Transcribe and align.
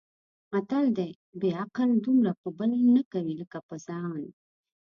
متل 0.51 0.85
دی: 0.97 1.11
بې 1.39 1.49
عقل 1.63 1.89
دومره 2.05 2.31
په 2.41 2.49
بل 2.57 2.71
نه 2.95 3.01
کوي 3.11 3.33
لکه 3.41 3.59
په 3.67 3.75
ځان. 3.85 4.21